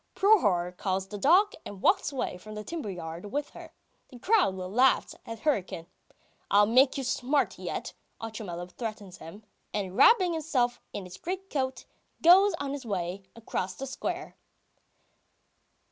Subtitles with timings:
[0.15, 3.71] Prohor calls the dog, and walks away from the timber yard with her.
[4.09, 5.85] The crowd laughs at Hryukin.
[6.49, 9.43] "I'll make you smart yet!" Otchumyelov threatens him,
[9.75, 11.85] and wrapping himself in his greatcoat,
[12.23, 14.35] goes on his way across the square.